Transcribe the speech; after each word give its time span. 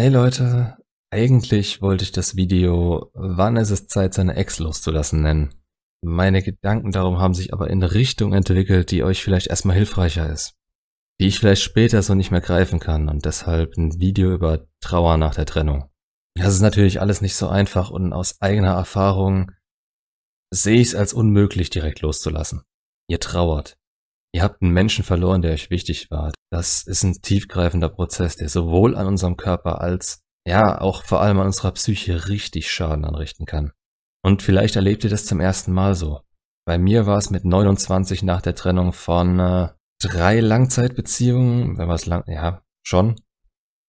Hey 0.00 0.08
Leute, 0.08 0.78
eigentlich 1.10 1.82
wollte 1.82 2.04
ich 2.04 2.10
das 2.10 2.34
Video 2.34 3.10
Wann 3.12 3.58
ist 3.58 3.68
es 3.68 3.86
Zeit, 3.86 4.14
seine 4.14 4.34
Ex 4.34 4.58
loszulassen 4.58 5.20
nennen. 5.20 5.54
Meine 6.00 6.42
Gedanken 6.42 6.90
darum 6.90 7.18
haben 7.18 7.34
sich 7.34 7.52
aber 7.52 7.68
in 7.68 7.82
eine 7.82 7.92
Richtung 7.92 8.32
entwickelt, 8.32 8.92
die 8.92 9.04
euch 9.04 9.22
vielleicht 9.22 9.48
erstmal 9.48 9.76
hilfreicher 9.76 10.26
ist. 10.32 10.54
Die 11.20 11.26
ich 11.26 11.38
vielleicht 11.38 11.60
später 11.60 12.00
so 12.00 12.14
nicht 12.14 12.30
mehr 12.30 12.40
greifen 12.40 12.80
kann 12.80 13.10
und 13.10 13.26
deshalb 13.26 13.76
ein 13.76 14.00
Video 14.00 14.32
über 14.32 14.66
Trauer 14.80 15.18
nach 15.18 15.34
der 15.34 15.44
Trennung. 15.44 15.90
Das 16.34 16.54
ist 16.54 16.62
natürlich 16.62 17.02
alles 17.02 17.20
nicht 17.20 17.36
so 17.36 17.48
einfach 17.48 17.90
und 17.90 18.14
aus 18.14 18.40
eigener 18.40 18.72
Erfahrung 18.72 19.52
sehe 20.50 20.80
ich 20.80 20.88
es 20.88 20.94
als 20.94 21.12
unmöglich, 21.12 21.68
direkt 21.68 22.00
loszulassen. 22.00 22.62
Ihr 23.06 23.20
trauert. 23.20 23.76
Ihr 24.32 24.42
habt 24.42 24.62
einen 24.62 24.72
Menschen 24.72 25.04
verloren, 25.04 25.42
der 25.42 25.52
euch 25.52 25.70
wichtig 25.70 26.10
war. 26.10 26.32
Das 26.50 26.82
ist 26.82 27.02
ein 27.02 27.20
tiefgreifender 27.20 27.88
Prozess, 27.88 28.36
der 28.36 28.48
sowohl 28.48 28.96
an 28.96 29.06
unserem 29.06 29.36
Körper 29.36 29.80
als 29.80 30.20
ja 30.46 30.80
auch 30.80 31.04
vor 31.04 31.20
allem 31.20 31.40
an 31.40 31.46
unserer 31.46 31.72
Psyche 31.72 32.28
richtig 32.28 32.70
Schaden 32.70 33.04
anrichten 33.04 33.44
kann. 33.44 33.72
Und 34.22 34.42
vielleicht 34.42 34.76
erlebt 34.76 35.04
ihr 35.04 35.10
das 35.10 35.26
zum 35.26 35.40
ersten 35.40 35.72
Mal 35.72 35.94
so. 35.94 36.20
Bei 36.66 36.78
mir 36.78 37.06
war 37.06 37.18
es 37.18 37.30
mit 37.30 37.44
29 37.44 38.22
nach 38.22 38.42
der 38.42 38.54
Trennung 38.54 38.92
von 38.92 39.40
äh, 39.40 39.68
drei 40.00 40.40
Langzeitbeziehungen, 40.40 41.78
wenn 41.78 41.88
war 41.88 41.94
es 41.94 42.06
lang, 42.06 42.24
ja, 42.26 42.62
schon, 42.86 43.16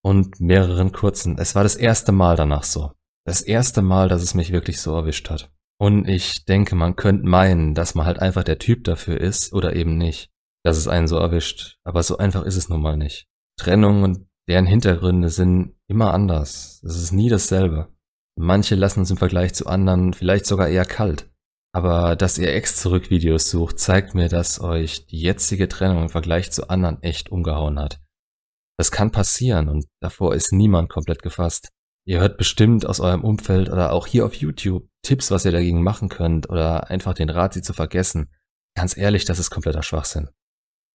und 0.03 0.39
mehreren 0.39 0.91
kurzen. 0.91 1.37
Es 1.37 1.53
war 1.53 1.63
das 1.63 1.75
erste 1.75 2.11
Mal 2.11 2.35
danach 2.35 2.63
so. 2.63 2.93
Das 3.25 3.41
erste 3.41 3.81
Mal, 3.81 4.07
dass 4.07 4.23
es 4.23 4.33
mich 4.33 4.51
wirklich 4.51 4.81
so 4.81 4.95
erwischt 4.95 5.29
hat. 5.29 5.51
Und 5.79 6.07
ich 6.07 6.45
denke, 6.45 6.75
man 6.75 6.95
könnte 6.95 7.27
meinen, 7.27 7.75
dass 7.75 7.93
man 7.93 8.05
halt 8.05 8.19
einfach 8.19 8.43
der 8.43 8.59
Typ 8.59 8.83
dafür 8.83 9.19
ist 9.19 9.53
oder 9.53 9.75
eben 9.75 9.97
nicht 9.97 10.30
dass 10.63 10.77
es 10.77 10.87
einen 10.87 11.07
so 11.07 11.17
erwischt. 11.17 11.77
Aber 11.83 12.03
so 12.03 12.17
einfach 12.17 12.43
ist 12.43 12.55
es 12.55 12.69
nun 12.69 12.81
mal 12.81 12.97
nicht. 12.97 13.27
Trennung 13.57 14.03
und 14.03 14.27
deren 14.47 14.65
Hintergründe 14.65 15.29
sind 15.29 15.75
immer 15.87 16.13
anders. 16.13 16.81
Es 16.83 16.95
ist 16.95 17.11
nie 17.11 17.29
dasselbe. 17.29 17.93
Manche 18.37 18.75
lassen 18.75 18.99
uns 18.99 19.11
im 19.11 19.17
Vergleich 19.17 19.53
zu 19.53 19.67
anderen 19.67 20.13
vielleicht 20.13 20.45
sogar 20.45 20.67
eher 20.67 20.85
kalt. 20.85 21.29
Aber 21.73 22.15
dass 22.15 22.37
ihr 22.37 22.53
Ex-Zurück-Videos 22.53 23.49
sucht, 23.49 23.79
zeigt 23.79 24.13
mir, 24.13 24.27
dass 24.27 24.59
euch 24.59 25.05
die 25.05 25.19
jetzige 25.19 25.69
Trennung 25.69 26.03
im 26.03 26.09
Vergleich 26.09 26.51
zu 26.51 26.69
anderen 26.69 27.01
echt 27.01 27.31
umgehauen 27.31 27.79
hat. 27.79 28.01
Das 28.77 28.91
kann 28.91 29.11
passieren 29.11 29.69
und 29.69 29.85
davor 30.01 30.35
ist 30.35 30.51
niemand 30.51 30.89
komplett 30.89 31.21
gefasst. 31.21 31.69
Ihr 32.05 32.19
hört 32.19 32.37
bestimmt 32.37 32.85
aus 32.85 32.99
eurem 32.99 33.23
Umfeld 33.23 33.69
oder 33.69 33.93
auch 33.93 34.07
hier 34.07 34.25
auf 34.25 34.33
YouTube 34.33 34.89
Tipps, 35.03 35.31
was 35.31 35.45
ihr 35.45 35.51
dagegen 35.51 35.83
machen 35.83 36.09
könnt 36.09 36.49
oder 36.49 36.89
einfach 36.89 37.13
den 37.13 37.29
Rat, 37.29 37.53
sie 37.53 37.61
zu 37.61 37.73
vergessen. 37.73 38.33
Ganz 38.75 38.97
ehrlich, 38.97 39.25
das 39.25 39.39
ist 39.39 39.51
kompletter 39.51 39.83
Schwachsinn. 39.83 40.29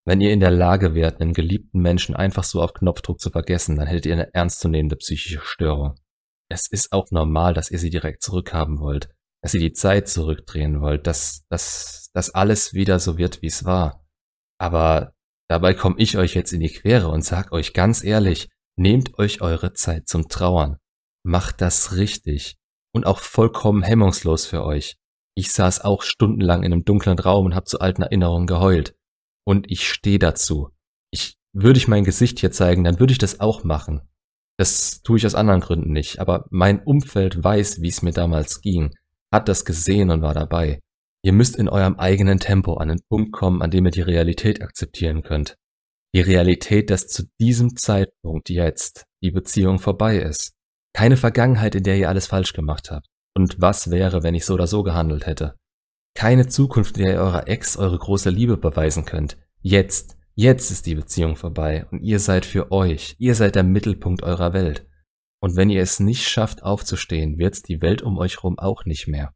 Wenn 0.06 0.20
ihr 0.20 0.32
in 0.32 0.38
der 0.38 0.52
Lage 0.52 0.94
wärt, 0.94 1.20
einen 1.20 1.34
geliebten 1.34 1.80
Menschen 1.80 2.14
einfach 2.14 2.44
so 2.44 2.62
auf 2.62 2.74
Knopfdruck 2.74 3.18
zu 3.18 3.30
vergessen, 3.30 3.74
dann 3.74 3.88
hättet 3.88 4.06
ihr 4.06 4.12
eine 4.12 4.32
ernstzunehmende 4.32 4.94
psychische 4.96 5.40
Störung. 5.42 5.96
Es 6.48 6.70
ist 6.70 6.92
auch 6.92 7.10
normal, 7.10 7.54
dass 7.54 7.72
ihr 7.72 7.80
sie 7.80 7.90
direkt 7.90 8.22
zurückhaben 8.22 8.78
wollt, 8.78 9.08
dass 9.42 9.54
ihr 9.54 9.60
die 9.60 9.72
Zeit 9.72 10.08
zurückdrehen 10.08 10.80
wollt, 10.80 11.08
dass, 11.08 11.44
dass, 11.48 12.10
dass 12.14 12.30
alles 12.30 12.72
wieder 12.72 13.00
so 13.00 13.18
wird, 13.18 13.42
wie 13.42 13.48
es 13.48 13.64
war. 13.64 14.06
Aber 14.58 15.12
dabei 15.48 15.74
komme 15.74 15.96
ich 15.98 16.16
euch 16.16 16.34
jetzt 16.34 16.52
in 16.52 16.60
die 16.60 16.72
Quere 16.72 17.08
und 17.08 17.24
sag 17.24 17.50
euch 17.50 17.72
ganz 17.72 18.04
ehrlich, 18.04 18.48
nehmt 18.76 19.18
euch 19.18 19.40
eure 19.40 19.72
Zeit 19.72 20.06
zum 20.06 20.28
Trauern. 20.28 20.76
Macht 21.24 21.60
das 21.60 21.96
richtig 21.96 22.58
und 22.94 23.06
auch 23.06 23.18
vollkommen 23.18 23.82
hemmungslos 23.82 24.46
für 24.46 24.64
euch. 24.64 24.98
Ich 25.34 25.52
saß 25.52 25.80
auch 25.80 26.02
stundenlang 26.02 26.62
in 26.62 26.72
einem 26.72 26.84
dunklen 26.84 27.18
Raum 27.18 27.46
und 27.46 27.56
hab 27.56 27.66
zu 27.66 27.80
alten 27.80 28.02
Erinnerungen 28.02 28.46
geheult 28.46 28.94
und 29.46 29.70
ich 29.70 29.88
stehe 29.88 30.18
dazu. 30.18 30.70
Ich 31.10 31.36
würde 31.52 31.78
ich 31.78 31.88
mein 31.88 32.04
Gesicht 32.04 32.40
hier 32.40 32.50
zeigen, 32.50 32.84
dann 32.84 32.98
würde 32.98 33.12
ich 33.12 33.18
das 33.18 33.40
auch 33.40 33.64
machen. 33.64 34.02
Das 34.58 35.02
tue 35.02 35.18
ich 35.18 35.26
aus 35.26 35.34
anderen 35.34 35.60
Gründen 35.60 35.92
nicht, 35.92 36.18
aber 36.18 36.46
mein 36.50 36.82
Umfeld 36.82 37.42
weiß, 37.42 37.80
wie 37.82 37.88
es 37.88 38.02
mir 38.02 38.12
damals 38.12 38.60
ging, 38.60 38.94
hat 39.32 39.48
das 39.48 39.64
gesehen 39.64 40.10
und 40.10 40.22
war 40.22 40.34
dabei. 40.34 40.80
Ihr 41.22 41.32
müsst 41.32 41.56
in 41.56 41.68
eurem 41.68 41.96
eigenen 41.96 42.38
Tempo 42.38 42.74
an 42.74 42.88
den 42.88 43.00
Punkt 43.08 43.32
kommen, 43.32 43.62
an 43.62 43.70
dem 43.70 43.84
ihr 43.84 43.90
die 43.90 44.02
Realität 44.02 44.62
akzeptieren 44.62 45.22
könnt. 45.22 45.56
Die 46.14 46.20
Realität, 46.20 46.90
dass 46.90 47.08
zu 47.08 47.24
diesem 47.40 47.76
Zeitpunkt 47.76 48.48
jetzt 48.48 49.04
die 49.22 49.30
Beziehung 49.30 49.78
vorbei 49.78 50.18
ist. 50.18 50.52
Keine 50.94 51.16
Vergangenheit, 51.16 51.74
in 51.74 51.82
der 51.82 51.98
ihr 51.98 52.08
alles 52.08 52.26
falsch 52.26 52.52
gemacht 52.52 52.90
habt. 52.90 53.06
Und 53.36 53.60
was 53.60 53.90
wäre, 53.90 54.22
wenn 54.22 54.34
ich 54.34 54.46
so 54.46 54.54
oder 54.54 54.66
so 54.66 54.82
gehandelt 54.82 55.26
hätte? 55.26 55.56
Keine 56.16 56.48
Zukunft, 56.48 56.96
in 56.96 57.04
der 57.04 57.12
ihr 57.12 57.20
eurer 57.20 57.46
Ex 57.46 57.76
eure 57.76 57.98
große 57.98 58.30
Liebe 58.30 58.56
beweisen 58.56 59.04
könnt. 59.04 59.36
Jetzt, 59.60 60.16
jetzt 60.34 60.70
ist 60.70 60.86
die 60.86 60.94
Beziehung 60.94 61.36
vorbei 61.36 61.86
und 61.90 62.00
ihr 62.00 62.20
seid 62.20 62.46
für 62.46 62.72
euch, 62.72 63.16
ihr 63.18 63.34
seid 63.34 63.54
der 63.54 63.64
Mittelpunkt 63.64 64.22
eurer 64.22 64.54
Welt. 64.54 64.88
Und 65.42 65.56
wenn 65.56 65.68
ihr 65.68 65.82
es 65.82 66.00
nicht 66.00 66.26
schafft 66.26 66.62
aufzustehen, 66.62 67.36
wird's 67.36 67.60
die 67.60 67.82
Welt 67.82 68.00
um 68.00 68.16
euch 68.16 68.42
rum 68.42 68.58
auch 68.58 68.86
nicht 68.86 69.06
mehr. 69.06 69.34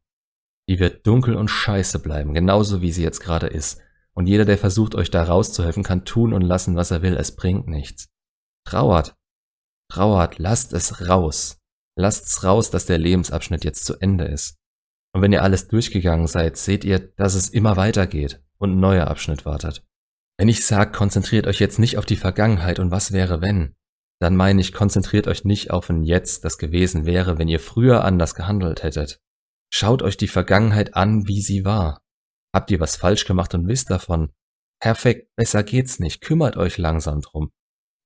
Die 0.67 0.79
wird 0.79 1.05
dunkel 1.05 1.35
und 1.35 1.49
scheiße 1.49 1.99
bleiben, 1.99 2.33
genauso 2.33 2.81
wie 2.81 2.91
sie 2.91 3.03
jetzt 3.03 3.19
gerade 3.19 3.45
ist. 3.45 3.79
Und 4.13 4.25
jeder, 4.25 4.45
der 4.45 4.57
versucht, 4.57 4.95
euch 4.95 5.11
da 5.11 5.23
rauszuhelfen, 5.23 5.83
kann 5.83 6.03
tun 6.03 6.33
und 6.33 6.41
lassen, 6.41 6.75
was 6.75 6.89
er 6.89 7.03
will, 7.03 7.15
es 7.15 7.35
bringt 7.35 7.67
nichts. 7.67 8.09
Trauert. 8.65 9.15
Trauert, 9.87 10.39
lasst 10.39 10.73
es 10.73 11.07
raus. 11.07 11.59
Lasst's 11.95 12.43
raus, 12.43 12.71
dass 12.71 12.87
der 12.87 12.97
Lebensabschnitt 12.97 13.63
jetzt 13.65 13.85
zu 13.85 13.99
Ende 13.99 14.25
ist. 14.25 14.57
Und 15.13 15.21
wenn 15.21 15.33
ihr 15.33 15.43
alles 15.43 15.67
durchgegangen 15.67 16.27
seid, 16.27 16.57
seht 16.57 16.83
ihr, 16.83 16.99
dass 16.99 17.35
es 17.35 17.49
immer 17.49 17.75
weitergeht 17.77 18.41
und 18.57 18.73
ein 18.73 18.79
neuer 18.79 19.07
Abschnitt 19.07 19.45
wartet. 19.45 19.83
Wenn 20.37 20.47
ich 20.47 20.65
sage, 20.65 20.91
konzentriert 20.91 21.47
euch 21.47 21.59
jetzt 21.59 21.79
nicht 21.79 21.97
auf 21.97 22.05
die 22.05 22.15
Vergangenheit 22.15 22.79
und 22.79 22.91
was 22.91 23.11
wäre 23.11 23.41
wenn, 23.41 23.75
dann 24.19 24.35
meine 24.35 24.61
ich, 24.61 24.71
konzentriert 24.71 25.27
euch 25.27 25.45
nicht 25.45 25.71
auf 25.71 25.89
ein 25.89 26.03
Jetzt, 26.03 26.45
das 26.45 26.57
gewesen 26.57 27.05
wäre, 27.05 27.37
wenn 27.39 27.47
ihr 27.47 27.59
früher 27.59 28.05
anders 28.05 28.35
gehandelt 28.35 28.83
hättet. 28.83 29.19
Schaut 29.73 30.03
euch 30.03 30.15
die 30.15 30.27
Vergangenheit 30.27 30.95
an, 30.95 31.27
wie 31.27 31.41
sie 31.41 31.65
war. 31.65 32.01
Habt 32.53 32.69
ihr 32.71 32.79
was 32.79 32.97
falsch 32.97 33.25
gemacht 33.25 33.53
und 33.55 33.67
wisst 33.67 33.89
davon? 33.89 34.31
Perfekt, 34.79 35.29
besser 35.35 35.63
geht's 35.63 35.99
nicht, 35.99 36.21
kümmert 36.21 36.57
euch 36.57 36.77
langsam 36.77 37.21
drum. 37.21 37.51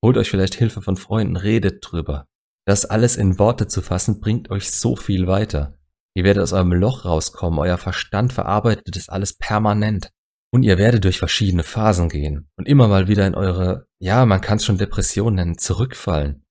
Holt 0.04 0.18
euch 0.18 0.30
vielleicht 0.30 0.56
Hilfe 0.56 0.82
von 0.82 0.98
Freunden, 0.98 1.36
redet 1.36 1.80
drüber. 1.82 2.28
Das 2.66 2.86
alles 2.86 3.18
in 3.18 3.40
Worte 3.40 3.68
zu 3.68 3.82
fassen, 3.82 4.20
bringt 4.20 4.50
euch 4.52 4.72
so 4.72 4.96
viel 4.96 5.28
weiter. 5.28 5.78
Ihr 6.16 6.24
werdet 6.24 6.44
aus 6.44 6.54
eurem 6.54 6.72
Loch 6.72 7.06
rauskommen, 7.06 7.60
euer 7.60 7.78
Verstand 7.78 8.32
verarbeitet 8.32 8.96
das 8.96 9.10
alles 9.10 9.38
permanent. 9.38 10.12
Und 10.52 10.64
ihr 10.64 10.78
werdet 10.78 11.04
durch 11.04 11.20
verschiedene 11.20 11.64
Phasen 11.64 12.08
gehen 12.08 12.50
und 12.58 12.68
immer 12.68 12.88
mal 12.88 13.10
wieder 13.10 13.28
in 13.28 13.36
eure, 13.36 13.88
ja, 14.00 14.26
man 14.26 14.40
kann 14.40 14.58
es 14.58 14.64
schon 14.64 14.78
Depression 14.78 15.36
nennen, 15.36 15.58
zurückfallen, 15.58 16.46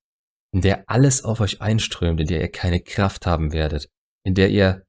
in 0.52 0.60
der 0.60 0.84
alles 0.90 1.24
auf 1.24 1.40
euch 1.40 1.62
einströmt, 1.62 2.20
in 2.20 2.26
der 2.26 2.42
ihr 2.42 2.50
keine 2.50 2.80
Kraft 2.80 3.24
haben 3.24 3.54
werdet, 3.54 3.88
in 4.22 4.34
der 4.34 4.50
ihr, 4.50 4.84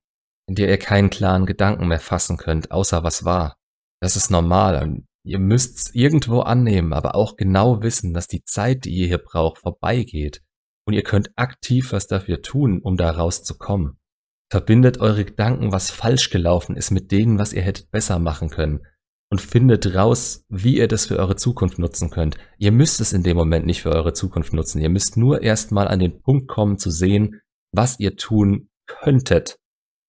in 0.49 0.55
der 0.55 0.67
ihr 0.67 0.77
keinen 0.77 1.09
klaren 1.09 1.45
Gedanken 1.45 1.87
mehr 1.87 2.01
fassen 2.01 2.35
könnt, 2.35 2.71
außer 2.71 3.03
was 3.03 3.23
war. 3.23 3.55
Das 4.01 4.17
ist 4.17 4.29
normal 4.29 4.83
und 4.83 5.05
ihr 5.25 5.39
müsst's 5.39 5.91
irgendwo 5.93 6.41
annehmen, 6.41 6.91
aber 6.91 7.15
auch 7.15 7.37
genau 7.37 7.81
wissen, 7.81 8.13
dass 8.13 8.27
die 8.27 8.43
Zeit, 8.43 8.83
die 8.83 8.93
ihr 8.93 9.07
hier 9.07 9.17
braucht, 9.19 9.59
vorbeigeht. 9.59 10.41
Und 10.85 10.93
ihr 10.93 11.03
könnt 11.03 11.31
aktiv 11.37 11.93
was 11.93 12.07
dafür 12.07 12.41
tun, 12.41 12.81
um 12.81 12.97
da 12.97 13.11
rauszukommen. 13.11 13.97
Verbindet 14.51 14.99
eure 14.99 15.25
Gedanken, 15.25 15.71
was 15.71 15.91
falsch 15.91 16.29
gelaufen 16.29 16.75
ist, 16.75 16.91
mit 16.91 17.11
denen, 17.11 17.39
was 17.39 17.53
ihr 17.53 17.61
hättet 17.61 17.89
besser 17.91 18.19
machen 18.19 18.49
können. 18.49 18.81
Und 19.31 19.41
findet 19.41 19.95
raus, 19.95 20.45
wie 20.49 20.77
ihr 20.77 20.87
das 20.87 21.07
für 21.07 21.17
eure 21.17 21.35
Zukunft 21.35 21.79
nutzen 21.79 22.11
könnt. 22.11 22.37
Ihr 22.59 22.71
müsst 22.71 23.01
es 23.01 23.11
in 23.11 23.23
dem 23.23 23.35
Moment 23.35 23.65
nicht 23.65 23.81
für 23.81 23.91
eure 23.91 24.13
Zukunft 24.13 24.53
nutzen. 24.53 24.79
Ihr 24.79 24.89
müsst 24.89 25.17
nur 25.17 25.41
erstmal 25.41 25.87
an 25.87 25.99
den 25.99 26.21
Punkt 26.21 26.47
kommen 26.47 26.77
zu 26.77 26.91
sehen, 26.91 27.41
was 27.71 27.99
ihr 27.99 28.15
tun 28.17 28.69
könntet. 28.87 29.57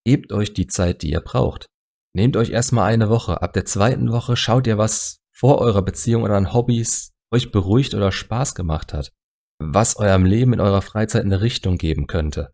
Gebt 0.05 0.33
euch 0.33 0.53
die 0.53 0.67
Zeit, 0.67 1.03
die 1.03 1.11
ihr 1.11 1.23
braucht. 1.23 1.67
Nehmt 2.15 2.37
euch 2.37 2.51
erstmal 2.51 2.93
eine 2.93 3.09
Woche. 3.09 3.43
Ab 3.43 3.55
der 3.55 3.65
zweiten 3.65 4.13
Woche 4.13 4.37
schaut 4.37 4.67
ihr, 4.67 4.79
was 4.79 5.19
vor 5.33 5.59
eurer 5.59 5.83
Beziehung 5.83 6.23
oder 6.23 6.37
an 6.37 6.53
Hobbys 6.53 7.13
euch 7.33 7.51
beruhigt 7.51 7.95
oder 7.95 8.13
Spaß 8.13 8.55
gemacht 8.55 8.93
hat. 8.93 9.13
Was 9.59 9.97
eurem 9.97 10.25
Leben 10.25 10.53
in 10.53 10.61
eurer 10.61 10.83
Freizeit 10.83 11.25
eine 11.25 11.41
Richtung 11.41 11.77
geben 11.77 12.07
könnte. 12.07 12.53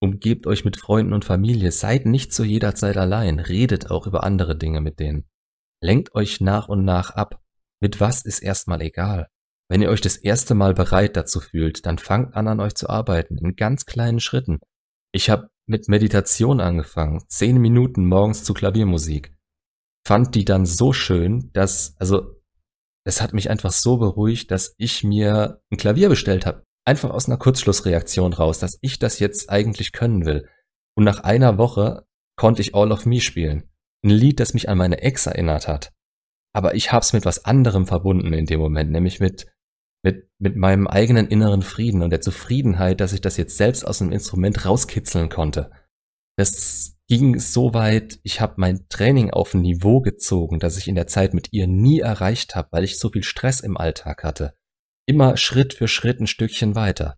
Umgebt 0.00 0.46
euch 0.46 0.64
mit 0.64 0.76
Freunden 0.76 1.12
und 1.12 1.24
Familie, 1.24 1.72
seid 1.72 2.06
nicht 2.06 2.32
zu 2.32 2.44
jeder 2.44 2.74
Zeit 2.74 2.96
allein, 2.96 3.40
redet 3.40 3.90
auch 3.90 4.06
über 4.06 4.22
andere 4.22 4.56
Dinge 4.56 4.80
mit 4.80 5.00
denen. 5.00 5.24
Lenkt 5.82 6.14
euch 6.14 6.40
nach 6.40 6.68
und 6.68 6.84
nach 6.84 7.10
ab. 7.10 7.42
Mit 7.80 8.00
was 8.00 8.24
ist 8.24 8.40
erstmal 8.40 8.80
egal. 8.80 9.28
Wenn 9.68 9.82
ihr 9.82 9.90
euch 9.90 10.00
das 10.00 10.16
erste 10.16 10.54
Mal 10.54 10.72
bereit 10.74 11.16
dazu 11.16 11.40
fühlt, 11.40 11.84
dann 11.84 11.98
fangt 11.98 12.34
an 12.34 12.48
an 12.48 12.60
euch 12.60 12.74
zu 12.74 12.88
arbeiten, 12.88 13.38
in 13.38 13.56
ganz 13.56 13.86
kleinen 13.86 14.20
Schritten. 14.20 14.60
Ich 15.12 15.30
habe 15.30 15.50
mit 15.66 15.88
Meditation 15.88 16.60
angefangen, 16.60 17.22
zehn 17.28 17.58
Minuten 17.58 18.06
morgens 18.06 18.44
zu 18.44 18.54
Klaviermusik. 18.54 19.36
Fand 20.06 20.34
die 20.34 20.44
dann 20.44 20.64
so 20.64 20.92
schön, 20.92 21.50
dass, 21.52 21.94
also, 21.98 22.40
es 23.04 23.20
hat 23.20 23.32
mich 23.32 23.50
einfach 23.50 23.72
so 23.72 23.98
beruhigt, 23.98 24.50
dass 24.50 24.74
ich 24.78 25.04
mir 25.04 25.60
ein 25.70 25.76
Klavier 25.76 26.08
bestellt 26.08 26.46
habe 26.46 26.64
einfach 26.88 27.10
aus 27.10 27.26
einer 27.26 27.36
Kurzschlussreaktion 27.36 28.32
raus, 28.32 28.58
dass 28.58 28.78
ich 28.80 28.98
das 28.98 29.20
jetzt 29.20 29.50
eigentlich 29.50 29.92
können 29.92 30.24
will. 30.26 30.48
Und 30.96 31.04
nach 31.04 31.20
einer 31.20 31.58
Woche 31.58 32.06
konnte 32.36 32.62
ich 32.62 32.74
All 32.74 32.90
of 32.90 33.06
Me 33.06 33.20
spielen. 33.20 33.70
Ein 34.02 34.10
Lied, 34.10 34.40
das 34.40 34.54
mich 34.54 34.68
an 34.68 34.78
meine 34.78 35.02
Ex 35.02 35.26
erinnert 35.26 35.68
hat. 35.68 35.92
Aber 36.52 36.74
ich 36.74 36.90
hab's 36.90 37.12
mit 37.12 37.24
was 37.24 37.44
anderem 37.44 37.86
verbunden 37.86 38.32
in 38.32 38.46
dem 38.46 38.58
Moment, 38.58 38.90
nämlich 38.90 39.20
mit 39.20 39.46
Mit, 40.04 40.30
mit 40.38 40.56
meinem 40.56 40.86
eigenen 40.86 41.26
inneren 41.26 41.62
Frieden 41.62 42.02
und 42.02 42.10
der 42.10 42.20
Zufriedenheit, 42.20 43.00
dass 43.00 43.12
ich 43.12 43.20
das 43.20 43.36
jetzt 43.36 43.56
selbst 43.56 43.84
aus 43.84 43.98
dem 43.98 44.12
Instrument 44.12 44.64
rauskitzeln 44.64 45.28
konnte. 45.28 45.70
Das 46.36 46.96
ging 47.08 47.40
so 47.40 47.74
weit, 47.74 48.20
ich 48.22 48.40
habe 48.40 48.54
mein 48.58 48.88
Training 48.88 49.30
auf 49.30 49.54
ein 49.54 49.62
Niveau 49.62 50.00
gezogen, 50.00 50.60
das 50.60 50.78
ich 50.78 50.86
in 50.86 50.94
der 50.94 51.08
Zeit 51.08 51.34
mit 51.34 51.52
ihr 51.52 51.66
nie 51.66 51.98
erreicht 51.98 52.54
habe, 52.54 52.68
weil 52.70 52.84
ich 52.84 52.98
so 52.98 53.10
viel 53.10 53.24
Stress 53.24 53.60
im 53.60 53.76
Alltag 53.76 54.22
hatte. 54.22 54.54
Immer 55.08 55.36
Schritt 55.36 55.74
für 55.74 55.88
Schritt 55.88 56.20
ein 56.20 56.26
Stückchen 56.26 56.74
weiter. 56.74 57.16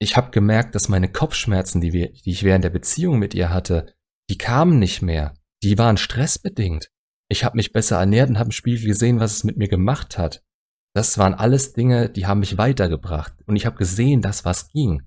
Ich 0.00 0.16
habe 0.16 0.30
gemerkt, 0.30 0.74
dass 0.74 0.88
meine 0.88 1.10
Kopfschmerzen, 1.10 1.80
die, 1.80 1.92
wir, 1.92 2.12
die 2.12 2.30
ich 2.30 2.42
während 2.42 2.64
der 2.64 2.70
Beziehung 2.70 3.18
mit 3.18 3.34
ihr 3.34 3.50
hatte, 3.50 3.94
die 4.28 4.38
kamen 4.38 4.78
nicht 4.78 5.02
mehr. 5.02 5.34
Die 5.62 5.78
waren 5.78 5.96
stressbedingt. 5.96 6.90
Ich 7.28 7.44
habe 7.44 7.56
mich 7.56 7.72
besser 7.72 7.98
ernährt 7.98 8.30
und 8.30 8.38
habe 8.38 8.48
im 8.48 8.52
Spiegel 8.52 8.86
gesehen, 8.86 9.20
was 9.20 9.34
es 9.34 9.44
mit 9.44 9.56
mir 9.56 9.68
gemacht 9.68 10.18
hat. 10.18 10.42
Das 10.94 11.18
waren 11.18 11.34
alles 11.34 11.72
Dinge, 11.72 12.10
die 12.10 12.26
haben 12.26 12.40
mich 12.40 12.58
weitergebracht. 12.58 13.34
Und 13.46 13.56
ich 13.56 13.66
habe 13.66 13.76
gesehen, 13.76 14.22
dass 14.22 14.44
was 14.44 14.70
ging. 14.72 15.02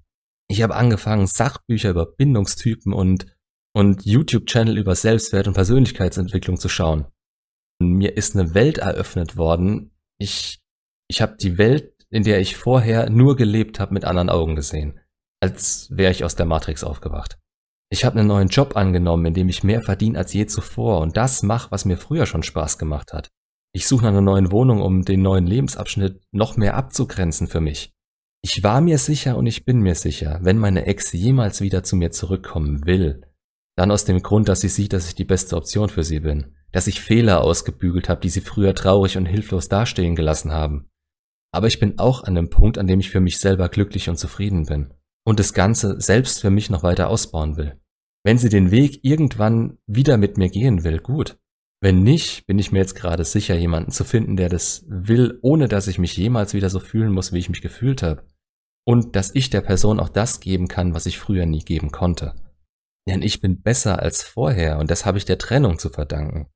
Ich 0.48 0.62
habe 0.62 0.76
angefangen, 0.76 1.28
Sachbücher 1.28 1.90
über 1.90 2.06
Bindungstypen 2.06 2.94
und 2.94 3.26
und 3.74 4.06
YouTube-Channel 4.06 4.78
über 4.78 4.96
Selbstwert 4.96 5.48
und 5.48 5.56
Persönlichkeitsentwicklung 5.56 6.58
zu 6.58 6.70
schauen. 6.70 7.08
Und 7.82 7.94
mir 7.94 8.16
ist 8.16 8.36
eine 8.36 8.54
Welt 8.54 8.78
eröffnet 8.78 9.36
worden. 9.36 9.92
Ich, 10.20 10.62
ich 11.10 11.22
habe 11.22 11.36
die 11.38 11.58
Welt, 11.58 11.93
in 12.14 12.24
der 12.24 12.40
ich 12.40 12.56
vorher 12.56 13.10
nur 13.10 13.36
gelebt 13.36 13.80
habe, 13.80 13.94
mit 13.94 14.06
anderen 14.06 14.30
Augen 14.30 14.56
gesehen, 14.56 15.00
als 15.42 15.88
wäre 15.90 16.12
ich 16.12 16.24
aus 16.24 16.36
der 16.36 16.46
Matrix 16.46 16.84
aufgewacht. 16.84 17.40
Ich 17.90 18.06
habe 18.06 18.20
einen 18.20 18.28
neuen 18.28 18.50
Job 18.50 18.76
angenommen, 18.76 19.26
in 19.26 19.34
dem 19.34 19.50
ich 19.50 19.64
mehr 19.64 19.82
verdiene 19.82 20.20
als 20.20 20.32
je 20.32 20.46
zuvor 20.46 21.02
und 21.02 21.18
das 21.18 21.42
mache, 21.42 21.72
was 21.72 21.86
mir 21.86 21.98
früher 21.98 22.28
schon 22.28 22.44
Spaß 22.44 22.78
gemacht 22.78 23.14
hat. 23.14 23.30
Ich 23.74 23.88
suche 23.88 24.04
nach 24.04 24.12
einer 24.12 24.22
neuen 24.22 24.52
Wohnung, 24.52 24.82
um 24.82 25.04
den 25.04 25.24
neuen 25.24 25.48
Lebensabschnitt 25.48 26.22
noch 26.32 26.56
mehr 26.56 26.76
abzugrenzen 26.76 27.48
für 27.48 27.62
mich. 27.62 27.92
Ich 28.44 28.62
war 28.64 28.80
mir 28.82 29.00
sicher 29.00 29.36
und 29.36 29.48
ich 29.48 29.66
bin 29.66 29.80
mir 29.80 29.96
sicher, 29.96 30.40
wenn 30.44 30.60
meine 30.60 30.86
Ex 30.86 31.14
jemals 31.14 31.62
wieder 31.62 31.82
zu 31.82 31.96
mir 31.96 32.12
zurückkommen 32.12 32.86
will, 32.86 33.24
dann 33.76 33.90
aus 33.90 34.06
dem 34.06 34.22
Grund, 34.22 34.50
dass 34.50 34.62
sie 34.62 34.70
sieht, 34.70 34.94
dass 34.94 35.08
ich 35.08 35.16
die 35.16 35.26
beste 35.26 35.58
Option 35.58 35.90
für 35.90 36.04
sie 36.04 36.20
bin. 36.20 36.56
Dass 36.72 36.86
ich 36.86 37.02
Fehler 37.02 37.42
ausgebügelt 37.42 38.08
habe, 38.08 38.22
die 38.22 38.30
sie 38.30 38.42
früher 38.42 38.76
traurig 38.76 39.18
und 39.18 39.26
hilflos 39.26 39.68
dastehen 39.68 40.16
gelassen 40.16 40.52
haben. 40.52 40.90
Aber 41.54 41.68
ich 41.68 41.80
bin 41.80 42.00
auch 42.00 42.24
an 42.24 42.36
dem 42.36 42.50
Punkt, 42.50 42.78
an 42.78 42.88
dem 42.88 43.00
ich 43.00 43.12
für 43.12 43.22
mich 43.22 43.38
selber 43.38 43.70
glücklich 43.70 44.10
und 44.10 44.18
zufrieden 44.18 44.66
bin. 44.66 44.94
Und 45.26 45.40
das 45.40 45.54
Ganze 45.54 46.02
selbst 46.02 46.42
für 46.42 46.50
mich 46.50 46.70
noch 46.70 46.84
weiter 46.84 47.10
ausbauen 47.10 47.56
will. 47.58 47.80
Wenn 48.26 48.38
sie 48.38 48.50
den 48.50 48.72
Weg 48.72 49.04
irgendwann 49.04 49.78
wieder 49.86 50.18
mit 50.18 50.38
mir 50.38 50.50
gehen 50.50 50.84
will, 50.84 51.00
gut. 51.00 51.38
Wenn 51.82 52.02
nicht, 52.02 52.48
bin 52.48 52.58
ich 52.60 52.72
mir 52.72 52.80
jetzt 52.80 52.96
gerade 52.96 53.26
sicher, 53.26 53.56
jemanden 53.56 53.92
zu 53.92 54.04
finden, 54.04 54.38
der 54.38 54.50
das 54.50 54.86
will, 54.88 55.38
ohne 55.42 55.68
dass 55.68 55.88
ich 55.88 56.00
mich 56.00 56.16
jemals 56.16 56.54
wieder 56.54 56.70
so 56.70 56.80
fühlen 56.80 57.12
muss, 57.12 57.34
wie 57.34 57.40
ich 57.40 57.50
mich 57.50 57.62
gefühlt 57.62 58.02
habe. 58.02 58.26
Und 58.86 59.16
dass 59.16 59.36
ich 59.36 59.50
der 59.50 59.62
Person 59.62 60.00
auch 60.00 60.10
das 60.10 60.40
geben 60.40 60.68
kann, 60.68 60.94
was 60.94 61.06
ich 61.06 61.20
früher 61.20 61.46
nie 61.46 61.64
geben 61.64 61.92
konnte. 61.92 62.36
Denn 63.08 63.22
ich 63.22 63.42
bin 63.42 63.62
besser 63.62 64.00
als 64.00 64.24
vorher 64.24 64.80
und 64.80 64.90
das 64.90 65.06
habe 65.06 65.18
ich 65.18 65.26
der 65.26 65.38
Trennung 65.38 65.78
zu 65.78 65.90
verdanken. 65.90 66.48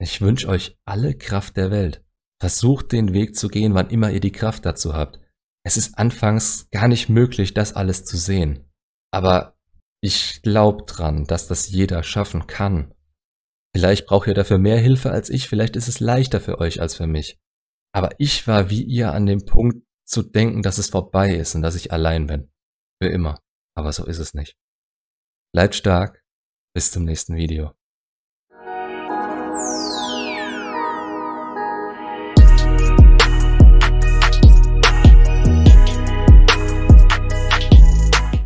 Ich 0.00 0.20
wünsche 0.20 0.48
euch 0.48 0.76
alle 0.84 1.14
Kraft 1.14 1.56
der 1.56 1.70
Welt. 1.70 2.04
Versucht 2.42 2.90
den 2.90 3.12
Weg 3.12 3.36
zu 3.36 3.46
gehen, 3.46 3.74
wann 3.74 3.88
immer 3.90 4.10
ihr 4.10 4.18
die 4.18 4.32
Kraft 4.32 4.66
dazu 4.66 4.94
habt. 4.94 5.20
Es 5.64 5.76
ist 5.76 5.96
anfangs 5.96 6.68
gar 6.70 6.88
nicht 6.88 7.08
möglich, 7.08 7.54
das 7.54 7.72
alles 7.72 8.04
zu 8.04 8.16
sehen. 8.16 8.68
Aber 9.12 9.56
ich 10.02 10.42
glaube 10.42 10.82
dran, 10.84 11.22
dass 11.22 11.46
das 11.46 11.68
jeder 11.68 12.02
schaffen 12.02 12.48
kann. 12.48 12.94
Vielleicht 13.72 14.06
braucht 14.06 14.26
ihr 14.26 14.34
dafür 14.34 14.58
mehr 14.58 14.78
Hilfe 14.78 15.12
als 15.12 15.30
ich, 15.30 15.48
vielleicht 15.48 15.76
ist 15.76 15.86
es 15.86 16.00
leichter 16.00 16.40
für 16.40 16.58
euch 16.58 16.80
als 16.80 16.96
für 16.96 17.06
mich. 17.06 17.38
Aber 17.94 18.10
ich 18.18 18.48
war 18.48 18.70
wie 18.70 18.82
ihr 18.82 19.12
an 19.12 19.26
dem 19.26 19.44
Punkt 19.44 19.86
zu 20.04 20.24
denken, 20.24 20.62
dass 20.62 20.78
es 20.78 20.90
vorbei 20.90 21.36
ist 21.36 21.54
und 21.54 21.62
dass 21.62 21.76
ich 21.76 21.92
allein 21.92 22.26
bin. 22.26 22.50
Für 23.00 23.08
immer. 23.08 23.40
Aber 23.76 23.92
so 23.92 24.04
ist 24.04 24.18
es 24.18 24.34
nicht. 24.34 24.56
Bleibt 25.54 25.76
stark. 25.76 26.24
Bis 26.74 26.90
zum 26.90 27.04
nächsten 27.04 27.36
Video. 27.36 27.72